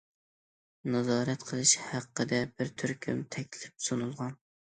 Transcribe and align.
نازارەت 0.95 1.45
قىلىش 1.49 1.73
ھەققىدە 1.89 2.41
بىر 2.57 2.73
تۈركۈم 2.83 3.21
تەكلىپ 3.37 3.87
سۇنۇلغان. 3.91 4.35